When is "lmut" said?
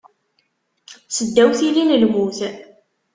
2.01-2.39